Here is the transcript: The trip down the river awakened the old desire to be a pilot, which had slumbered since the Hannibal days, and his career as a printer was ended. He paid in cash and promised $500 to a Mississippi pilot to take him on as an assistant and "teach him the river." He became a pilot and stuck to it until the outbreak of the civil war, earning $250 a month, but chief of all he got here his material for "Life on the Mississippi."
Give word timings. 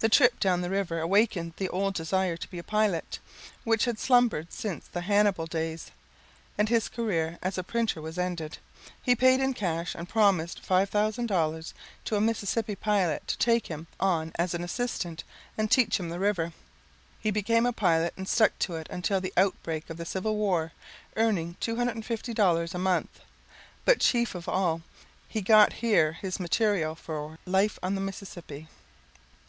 The 0.00 0.08
trip 0.10 0.38
down 0.38 0.60
the 0.60 0.68
river 0.68 0.98
awakened 1.00 1.54
the 1.56 1.68
old 1.70 1.94
desire 1.94 2.36
to 2.36 2.50
be 2.50 2.58
a 2.58 2.64
pilot, 2.64 3.20
which 3.62 3.84
had 3.86 3.98
slumbered 4.00 4.52
since 4.52 4.86
the 4.86 5.02
Hannibal 5.02 5.46
days, 5.46 5.92
and 6.58 6.68
his 6.68 6.88
career 6.90 7.38
as 7.40 7.56
a 7.56 7.62
printer 7.62 8.02
was 8.02 8.18
ended. 8.18 8.58
He 9.00 9.14
paid 9.14 9.40
in 9.40 9.54
cash 9.54 9.94
and 9.94 10.08
promised 10.08 10.60
$500 10.62 11.72
to 12.06 12.16
a 12.16 12.20
Mississippi 12.20 12.74
pilot 12.74 13.26
to 13.28 13.38
take 13.38 13.68
him 13.68 13.86
on 13.98 14.32
as 14.38 14.52
an 14.54 14.62
assistant 14.64 15.22
and 15.56 15.70
"teach 15.70 15.98
him 15.98 16.10
the 16.10 16.18
river." 16.18 16.52
He 17.20 17.30
became 17.30 17.64
a 17.64 17.72
pilot 17.72 18.12
and 18.16 18.28
stuck 18.28 18.58
to 18.58 18.74
it 18.74 18.88
until 18.90 19.20
the 19.20 19.32
outbreak 19.38 19.88
of 19.88 19.96
the 19.96 20.04
civil 20.04 20.36
war, 20.36 20.72
earning 21.16 21.56
$250 21.62 22.74
a 22.74 22.78
month, 22.78 23.20
but 23.86 24.00
chief 24.00 24.34
of 24.34 24.48
all 24.48 24.82
he 25.28 25.40
got 25.40 25.74
here 25.74 26.12
his 26.14 26.40
material 26.40 26.94
for 26.94 27.38
"Life 27.46 27.78
on 27.82 27.94
the 27.94 28.00
Mississippi." 28.02 28.68